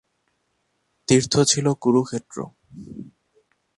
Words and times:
তীর্থ 1.07 1.33
ছিল 1.41 1.65
কুরুক্ষেত্র। 1.73 2.37